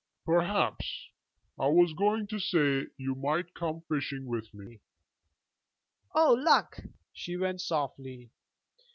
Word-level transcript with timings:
'Perhaps.... 0.25 1.09
I 1.59 1.67
was 1.67 1.93
going 1.93 2.25
to 2.25 2.39
say... 2.39 2.87
you 2.97 3.13
might 3.13 3.53
come 3.53 3.81
fishing 3.87 4.25
with 4.25 4.51
me....' 4.51 4.79
'O 6.15 6.33
luck!' 6.33 6.79
she 7.13 7.37
went 7.37 7.61
softly. 7.61 8.31